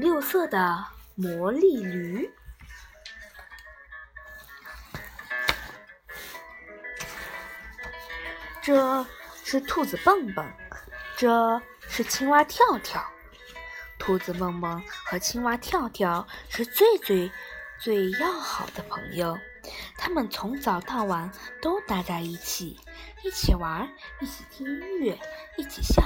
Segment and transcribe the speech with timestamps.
[0.00, 0.82] 六色的
[1.14, 2.32] 魔力驴。
[8.62, 9.06] 这
[9.44, 10.50] 是兔子蹦蹦，
[11.18, 13.04] 这是青蛙跳跳。
[13.98, 17.30] 兔子蹦蹦和青蛙跳跳是最最
[17.78, 19.38] 最要好的朋友，
[19.98, 21.30] 他们从早到晚
[21.60, 22.80] 都待在一起，
[23.22, 23.86] 一起玩，
[24.22, 25.20] 一起听音乐，
[25.58, 26.02] 一起笑，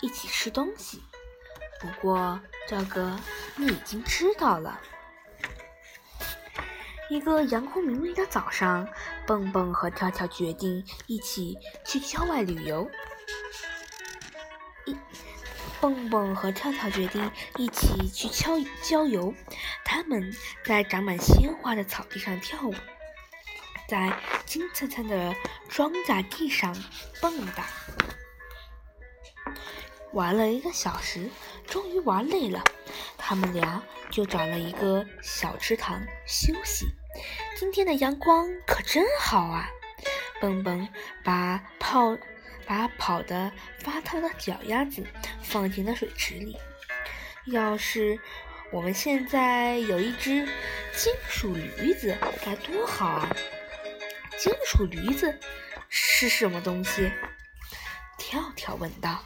[0.00, 1.02] 一起吃东西。
[1.82, 3.18] 不过这个
[3.56, 4.80] 你已经知道了。
[7.10, 8.88] 一个阳光明媚的早上，
[9.26, 12.88] 蹦蹦和跳跳决定一起去郊外旅游。
[14.86, 14.96] 一，
[15.80, 19.34] 蹦蹦和跳跳决定一起去郊郊游。
[19.84, 20.32] 他们
[20.64, 22.74] 在长满鲜花的草地上跳舞，
[23.88, 25.34] 在金灿灿的
[25.68, 26.74] 庄稼地上
[27.20, 27.64] 蹦跶。
[30.12, 31.28] 玩了一个小时，
[31.66, 32.62] 终于玩累了，
[33.16, 36.86] 他们俩就找了一个小池塘休息。
[37.56, 39.68] 今天的阳光可真好啊！
[40.40, 40.88] 蹦蹦
[41.24, 42.16] 把泡
[42.66, 45.06] 把跑得发烫的脚丫子
[45.42, 46.58] 放进了水池里。
[47.46, 48.18] 要是
[48.70, 50.46] 我们现在有一只
[50.94, 53.36] 金属驴子，该多好啊！
[54.38, 55.38] 金属驴子
[55.88, 57.10] 是什么东西？
[58.18, 59.24] 跳跳问道。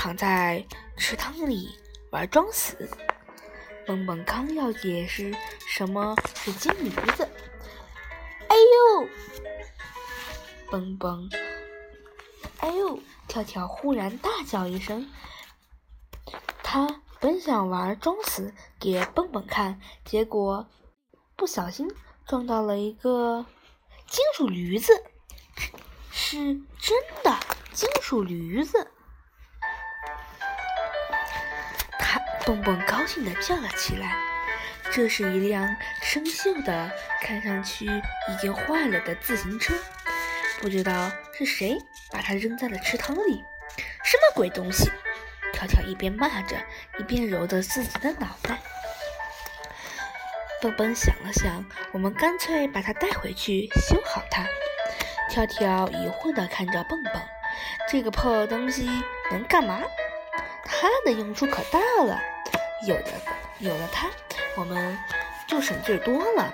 [0.00, 0.64] 躺在
[0.96, 1.76] 池塘里
[2.12, 2.88] 玩装死。
[3.84, 5.34] 蹦蹦刚要解释
[5.66, 7.28] 什么是金驴子，
[8.48, 9.08] 哎呦！
[10.70, 11.28] 蹦蹦，
[12.58, 13.00] 哎呦！
[13.26, 15.10] 跳跳忽然大叫一声，
[16.62, 20.68] 他本想玩装死给蹦蹦看，结果
[21.34, 21.90] 不小心
[22.24, 23.44] 撞到了一个
[24.06, 24.92] 金属驴子，
[26.12, 26.36] 是
[26.78, 27.36] 真的
[27.72, 28.92] 金属驴子。
[32.48, 34.16] 蹦蹦高兴地叫了起来。
[34.90, 39.74] 这是一辆生锈的、看上去已经坏了的自行车，
[40.58, 41.76] 不知道是谁
[42.10, 43.44] 把它扔在了池塘里。
[44.02, 44.90] 什么鬼东西！
[45.52, 46.56] 跳跳一边骂着，
[46.98, 48.56] 一边揉着自己的脑袋。
[50.62, 54.46] 蹦蹦想了想，我们干脆把它带回去修好它。
[55.28, 57.22] 跳跳疑惑地看着蹦蹦，
[57.90, 58.88] 这个破东西
[59.30, 59.82] 能干嘛？
[60.64, 62.18] 它的用处可大了。
[62.86, 63.12] 有的
[63.58, 64.08] 有了它，
[64.56, 64.96] 我们
[65.46, 66.52] 就省劲多了。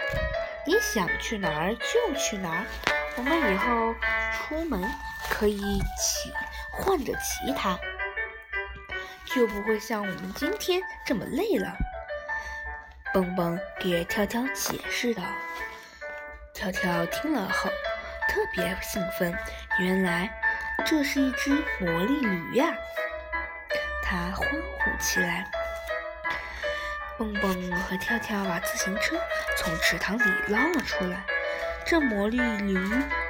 [0.66, 2.64] 你想去哪儿就去哪儿，
[3.16, 3.94] 我们以后
[4.32, 4.90] 出门
[5.28, 6.32] 可以骑
[6.72, 7.78] 换着骑它，
[9.26, 11.76] 就不会像我们今天这么累了。
[13.12, 15.22] 蹦蹦给跳跳解释道。
[16.54, 17.68] 跳跳听了后
[18.28, 19.36] 特别兴奋，
[19.78, 20.30] 原来
[20.86, 22.72] 这是一只魔力驴呀！
[24.02, 25.44] 他欢呼起来。
[27.16, 29.16] 蹦蹦和跳跳把自行车
[29.56, 31.24] 从池塘里捞了出来，
[31.86, 32.76] 这魔力驴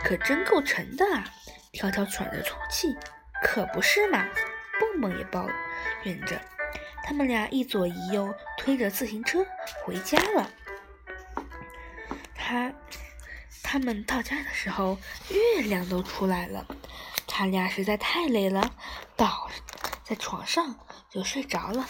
[0.03, 1.25] 可真够沉的啊！
[1.71, 2.97] 跳跳喘着粗气，
[3.43, 4.27] 可不是嘛？
[4.81, 5.49] 蹦蹦也抱
[6.05, 6.41] 怨着。
[7.05, 9.45] 他们俩一左一右推着自行车
[9.85, 10.51] 回家了。
[12.35, 12.73] 他
[13.63, 16.67] 他们到家的时候，月亮都出来了。
[17.27, 18.73] 他俩实在太累了，
[19.15, 19.51] 倒
[20.05, 20.75] 在床上
[21.11, 21.87] 就睡着了。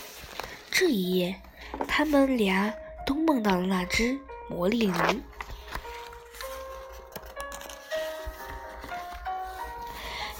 [0.73, 1.41] 这一夜。
[1.89, 2.75] 他们俩
[3.07, 4.19] 都梦到了那只
[4.49, 5.23] 魔力驴。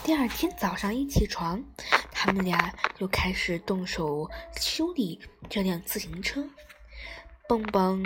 [0.03, 1.65] 第二天早上一起床，
[2.13, 6.45] 他们俩就开始动手修理这辆自行车。
[7.49, 8.03] 蹦蹦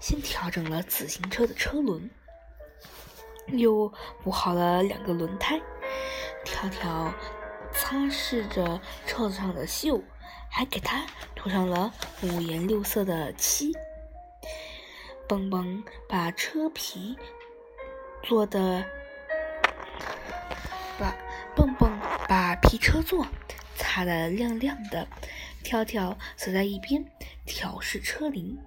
[0.00, 2.10] 先调整了自行车的车轮，
[3.48, 5.60] 又补好了两个轮胎。
[6.44, 7.12] 跳跳
[7.72, 10.02] 擦拭着车子上的锈。
[10.50, 11.92] 还给它涂上了
[12.22, 13.72] 五颜六色的漆。
[15.28, 17.16] 蹦蹦把车皮
[18.22, 18.84] 做的，
[20.98, 21.14] 把
[21.54, 23.26] 蹦蹦把皮车座
[23.76, 25.06] 擦得亮亮的。
[25.62, 27.04] 跳跳则在一边
[27.44, 28.58] 调试车铃，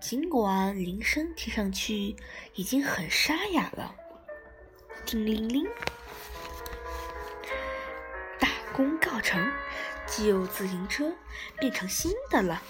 [0.00, 2.14] 尽管铃声听上去
[2.54, 3.94] 已经很沙哑了。
[5.06, 5.66] 叮铃铃，
[8.38, 9.50] 大功告成。
[10.06, 11.12] 旧自行车
[11.58, 12.60] 变成新的了，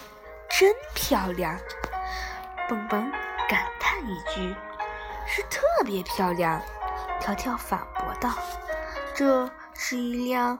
[0.48, 1.58] 真漂亮！
[2.68, 3.10] 蹦蹦
[3.48, 4.54] 感叹一句
[5.26, 6.62] ：“是特别漂亮。”
[7.20, 8.34] 跳跳反驳道
[9.14, 10.58] ：“这是一辆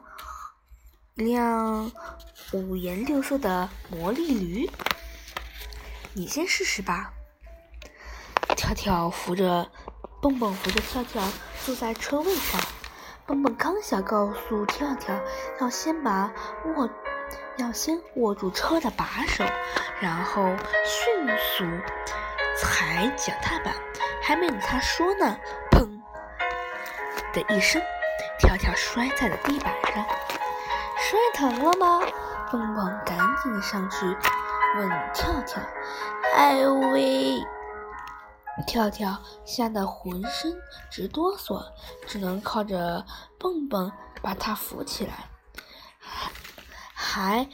[1.15, 1.91] 辆
[2.53, 4.71] 五颜六色的魔力驴，
[6.15, 7.13] 你先试试吧。”
[8.57, 9.71] 跳跳扶着
[10.21, 11.23] 蹦蹦扶着跳跳
[11.65, 12.61] 坐在车位上。
[13.25, 15.15] 蹦蹦刚想告诉跳跳
[15.61, 16.31] 要先把
[16.77, 16.89] 握
[17.57, 19.45] 要先握住车的把手，
[20.01, 20.45] 然后
[20.85, 21.65] 迅速
[22.57, 23.73] 踩脚踏板。
[24.21, 25.37] 还没等他说呢，
[25.71, 25.89] 砰
[27.33, 27.81] 的一声，
[28.39, 30.05] 跳跳摔在了地板上。
[30.99, 32.01] 摔疼了吗？
[32.51, 34.05] 蹦蹦赶紧上去
[34.77, 35.63] 问跳跳。
[36.35, 37.45] 哎呦喂！
[38.67, 40.57] 跳跳吓得浑身
[40.91, 41.65] 直哆嗦，
[42.07, 43.05] 只能靠着
[43.39, 43.93] 蹦蹦
[44.23, 45.29] 把他扶起来。
[46.95, 47.49] 还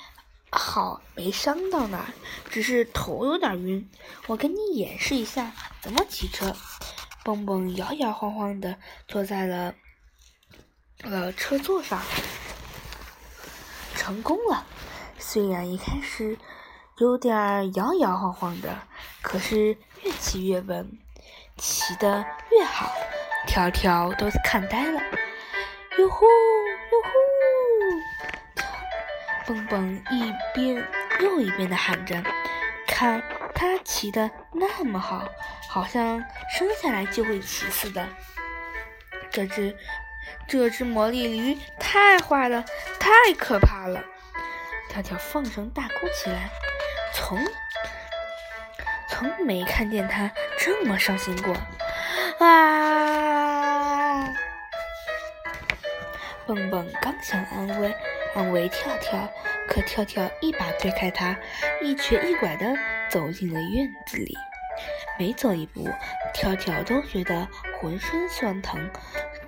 [0.51, 2.13] 好没伤到哪儿，
[2.49, 3.91] 只是头有点晕。
[4.27, 6.55] 我给你演示一下怎么骑车。
[7.25, 9.75] 蹦蹦摇摇晃晃的坐在了
[11.03, 12.01] 呃车座上，
[13.95, 14.65] 成功了。
[15.19, 16.39] 虽然一开始
[16.99, 18.77] 有点摇摇晃晃的，
[19.23, 20.99] 可是越骑越稳，
[21.57, 22.91] 骑得越好，
[23.47, 25.01] 跳跳都看呆了。
[25.97, 27.11] 哟呼哟呼！
[29.47, 30.85] 蹦蹦一遍
[31.21, 32.21] 又一遍的喊着，
[32.87, 33.23] 看
[33.55, 35.29] 他骑得那么好，
[35.69, 36.19] 好像
[36.57, 38.09] 生下来就会骑似的。
[39.31, 39.77] 这只
[40.49, 42.65] 这只魔力驴太坏了，
[42.99, 44.05] 太可怕了！
[44.89, 46.51] 跳跳放声大哭起来，
[47.29, 47.39] 从
[49.07, 51.55] 从没看见他这么伤心过。
[52.39, 54.33] 啊！
[56.47, 57.95] 蹦蹦刚想安慰
[58.35, 59.31] 安慰跳跳，
[59.69, 61.37] 可跳跳一把推开他，
[61.83, 62.65] 一瘸一拐的
[63.11, 64.35] 走进了院子里。
[65.19, 65.87] 每走一步，
[66.33, 67.47] 跳跳都觉得
[67.79, 68.91] 浑身酸疼。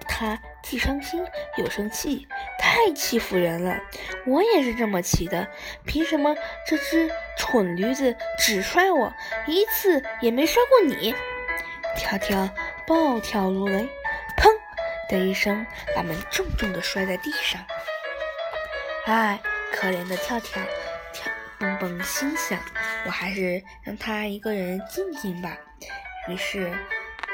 [0.06, 1.24] 他既伤心
[1.56, 2.28] 又生气。
[2.70, 3.80] 太欺负人了！
[4.26, 5.48] 我也是这么骑的，
[5.84, 9.12] 凭什么这只蠢驴子只摔我
[9.48, 11.12] 一次，也没摔过你？
[11.96, 12.48] 跳跳
[12.86, 13.88] 暴跳如雷，
[14.36, 14.48] 砰
[15.08, 17.60] 的一声，把门重重的摔在地上。
[19.06, 19.40] 唉，
[19.72, 20.62] 可怜的跳跳，
[21.12, 22.56] 跳蹦蹦心想，
[23.04, 25.58] 我还是让他一个人静静吧。
[26.28, 26.72] 于是，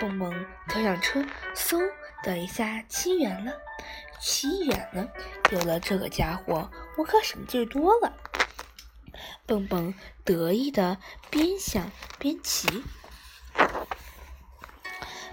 [0.00, 1.22] 蹦蹦跳上车，
[1.54, 1.78] 嗖
[2.22, 3.52] 的一下骑远了。
[4.20, 5.08] 骑远了，
[5.50, 8.12] 有了这个家伙，我可省劲多了。
[9.46, 10.98] 蹦蹦得意的
[11.30, 12.84] 边想边骑。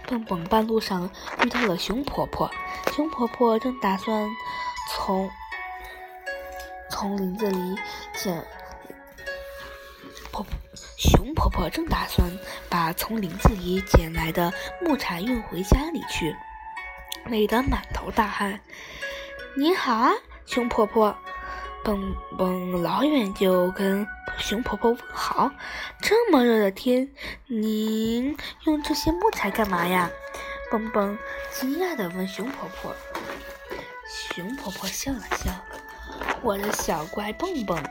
[0.06, 1.09] 蹦蹦半路上
[1.44, 2.50] 遇到了熊婆婆，
[2.94, 4.30] 熊婆婆正打算
[4.91, 5.30] 从
[6.89, 7.75] 从林子里
[8.13, 8.45] 捡
[10.31, 10.53] 婆婆
[10.97, 12.30] 熊婆婆正打算
[12.69, 16.35] 把从林子里捡来的木柴运回家里去。
[17.25, 18.59] 累得满头大汗。
[19.55, 20.11] 你好啊，
[20.45, 21.15] 熊婆婆！
[21.83, 25.51] 蹦蹦老远就跟熊婆婆问好。
[26.01, 27.09] 这么热的天，
[27.47, 30.09] 您用这些木材干嘛呀？
[30.71, 31.17] 蹦蹦
[31.51, 32.95] 惊讶地问熊婆婆。
[34.07, 35.51] 熊婆婆笑了笑
[36.41, 37.81] ：“我的小乖蹦蹦，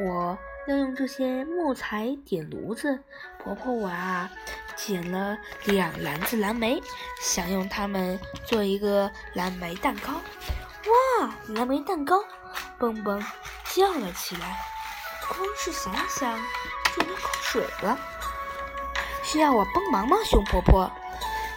[0.00, 3.00] 我要用这些木材点炉子。
[3.38, 4.30] 婆婆我啊。”
[4.76, 6.82] 捡了两篮子蓝莓，
[7.20, 10.12] 想用它们做一个蓝莓蛋糕。
[10.12, 12.22] 哇，蓝莓蛋糕！
[12.78, 13.24] 蹦蹦
[13.64, 14.58] 叫了起来，
[15.28, 16.38] 光是想想
[16.96, 17.98] 就流口水了。
[19.22, 20.90] 需要我帮忙吗，熊婆婆？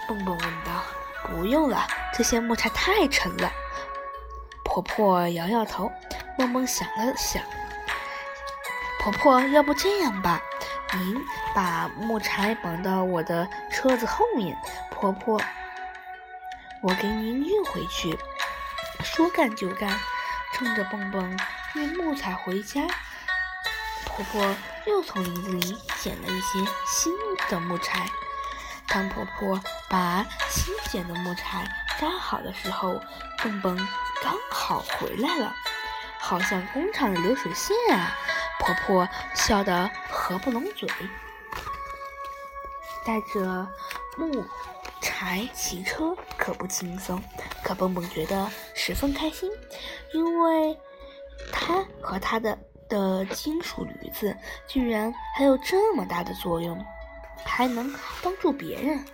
[0.08, 0.84] 蹦蹦问道。
[1.28, 3.52] 不用了，这些木柴太沉了。
[4.64, 5.92] 婆婆摇摇头。
[6.38, 7.42] 蹦蹦想了想，
[9.00, 10.40] 婆婆，要不这样吧？
[10.94, 11.26] 您
[11.56, 14.58] 把木柴绑到我的车子后面，
[14.92, 15.42] 婆婆，
[16.82, 18.20] 我给您运回去。
[19.02, 19.98] 说干就干，
[20.54, 21.40] 趁着蹦蹦
[21.76, 22.82] 运木材回家，
[24.04, 24.54] 婆婆
[24.86, 27.14] 又从林子里捡了一些新
[27.50, 28.06] 的木柴。
[28.90, 29.58] 当婆婆
[29.90, 31.64] 把新捡的木柴
[31.98, 33.02] 扎好的时候，
[33.42, 33.78] 蹦蹦
[34.22, 35.54] 刚好回来了，
[36.20, 38.12] 好像工厂的流水线啊！
[38.60, 40.90] 婆婆笑得合不拢嘴，
[43.06, 43.68] 带着
[44.18, 44.44] 木
[45.02, 47.22] 柴骑车可不轻松。
[47.64, 49.50] 可蹦蹦觉得十分开心，
[50.14, 50.78] 因为
[51.52, 52.58] 他和他的
[52.90, 54.36] 的金属驴子
[54.68, 56.84] 居然还有这么大的作用，
[57.44, 59.06] 还能帮助别人。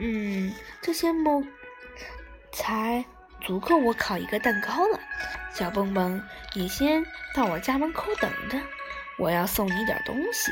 [0.00, 1.44] 嗯，这些木
[2.52, 3.04] 材
[3.40, 4.98] 足够我烤一个蛋糕了。
[5.52, 6.20] 小蹦蹦，
[6.54, 8.58] 你先到我家门口等着，
[9.18, 10.50] 我要送你点东西。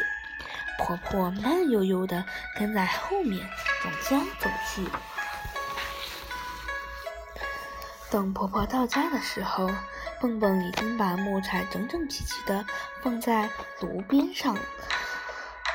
[0.78, 2.24] 婆婆慢悠悠地
[2.58, 3.48] 跟在后面
[3.84, 4.86] 往家走去。
[8.10, 9.70] 等婆婆到家的时候，
[10.20, 12.64] 蹦蹦已经把木材整整齐齐地
[13.02, 13.48] 放在
[13.80, 14.54] 炉边上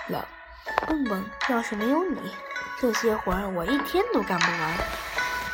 [0.08, 0.27] 了。
[0.86, 2.32] 蹦蹦，要是没有你，
[2.80, 4.74] 这些活儿我一天都干不完。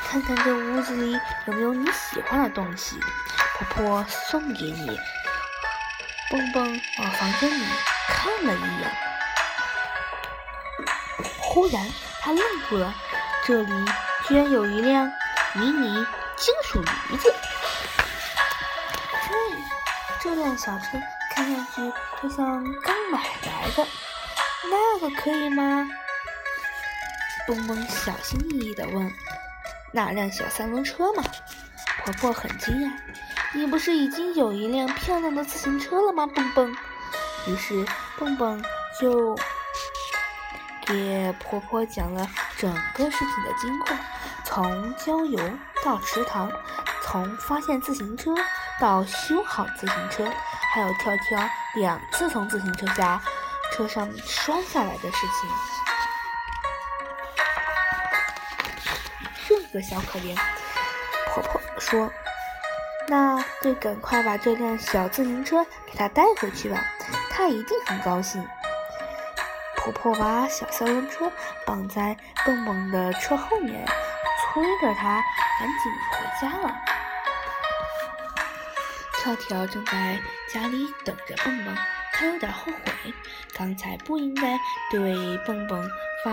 [0.08, 3.00] 看看这屋子里有没有你喜欢的东西。
[3.56, 5.00] 婆婆送给你
[6.30, 7.64] 蹦蹦往房间里
[8.10, 8.92] 看了一眼，
[11.54, 11.88] 忽然
[12.20, 12.92] 他愣住了，
[13.46, 13.72] 这里
[14.28, 15.06] 居然有一辆
[15.54, 15.94] 迷你
[16.36, 17.32] 金属驴子。
[19.28, 20.98] 这这辆小车
[21.36, 21.94] 看上去
[22.24, 23.88] 就像刚买来的，
[24.72, 25.88] 那个可以吗？
[27.46, 29.14] 蹦蹦小心翼翼地问
[29.94, 31.24] ：“那辆小三轮车吗？”
[32.04, 32.92] 婆婆很惊讶
[33.54, 36.76] ：“你不是已经有一辆漂亮的自行车了吗？”蹦蹦。
[37.46, 37.86] 于是
[38.18, 38.64] 蹦蹦
[39.00, 39.38] 就
[40.86, 43.96] 给婆婆讲了整个事情的经过，
[44.44, 45.40] 从郊游
[45.84, 46.52] 到池塘，
[47.04, 48.36] 从发现自行车
[48.80, 50.26] 到修好自行车，
[50.74, 53.22] 还有跳跳两次从自行车下
[53.72, 55.50] 车上摔下来的事情。
[59.48, 60.38] 这个小可怜，
[61.34, 62.12] 婆婆说
[63.08, 66.78] ：“那就赶快把这辆小自行车给她带回去吧，
[67.32, 68.46] 她一定很高兴。”
[69.84, 71.30] 婆婆把小三轮车
[71.66, 75.22] 绑在蹦蹦的车后面，催着他
[75.60, 76.74] 赶紧回家了。
[79.18, 80.20] 跳跳正在
[80.54, 81.76] 家里等着蹦蹦，
[82.14, 83.14] 他有点后悔，
[83.54, 84.58] 刚才不应该
[84.90, 85.90] 对蹦蹦
[86.24, 86.32] 发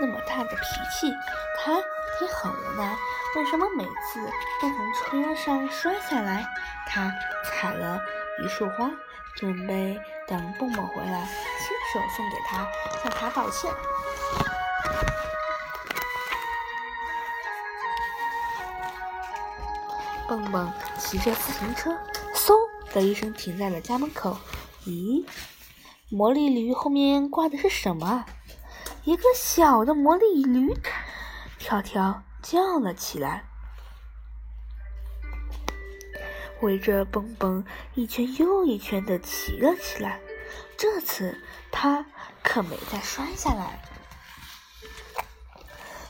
[0.00, 0.56] 那么大的脾
[0.94, 1.12] 气。
[1.58, 1.72] 他。
[2.20, 2.96] 也很无奈，
[3.34, 4.20] 为什么每次
[4.60, 6.46] 都从车上摔下来？
[6.86, 7.10] 他
[7.42, 7.98] 采了
[8.38, 8.88] 一束花，
[9.34, 9.98] 准备
[10.28, 12.66] 等蹦蹦回来亲手送给他，
[13.02, 13.70] 向他道歉。
[20.28, 21.90] 蹦蹦骑着自行车，
[22.34, 22.54] 嗖
[22.94, 24.38] 的一声停在了家门口。
[24.86, 25.26] 咦，
[26.08, 28.24] 魔力驴后面挂的是什么？
[29.04, 30.74] 一个小的魔力驴。
[31.58, 33.44] 跳跳叫了起来，
[36.62, 37.64] 围着蹦蹦
[37.94, 40.18] 一圈又一圈的骑了起来。
[40.78, 41.38] 这次
[41.70, 42.06] 他
[42.42, 43.82] 可没再摔下来。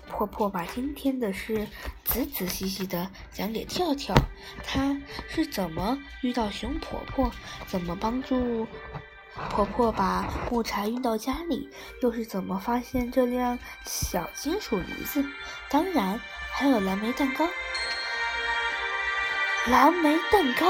[0.08, 1.66] 婆婆把今天的事
[2.04, 4.14] 仔仔细细的讲给跳跳，
[4.62, 4.96] 她
[5.28, 7.32] 是怎么遇到熊婆婆，
[7.66, 8.66] 怎么帮助。
[9.50, 11.70] 婆婆把木柴运到家里，
[12.02, 15.24] 又是怎么发现这辆小金属驴子？
[15.70, 16.20] 当然
[16.52, 17.48] 还有蓝莓蛋糕。
[19.66, 20.66] 蓝莓蛋糕，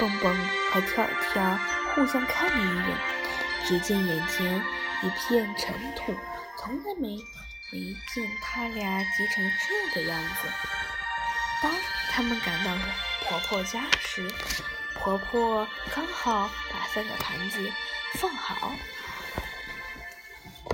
[0.00, 0.36] 蹦蹦
[0.72, 1.58] 和跳跳
[1.94, 2.98] 互相看了一眼，
[3.64, 4.56] 只见眼前
[5.02, 6.12] 一片尘土，
[6.58, 7.16] 从来没
[7.72, 7.78] 没
[8.12, 9.48] 见他俩急成
[9.94, 10.48] 这个样子。
[11.62, 11.72] 当
[12.10, 12.76] 他们赶到
[13.28, 14.28] 婆婆家时，
[14.96, 15.64] 婆婆
[15.94, 17.70] 刚好把三个盘子
[18.14, 18.72] 放好，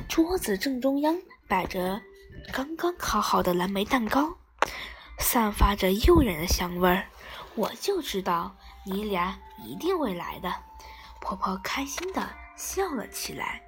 [0.08, 1.14] 桌子正中央
[1.46, 2.00] 摆着
[2.50, 4.38] 刚刚烤好的蓝莓蛋糕，
[5.26, 7.04] 散发着诱人的香味儿。
[7.56, 8.54] 我就知道
[8.84, 10.54] 你俩一定会来的，
[11.20, 13.60] 婆婆开心的笑了起来。